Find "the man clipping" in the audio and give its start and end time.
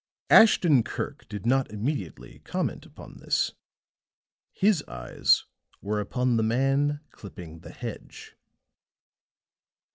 6.37-7.59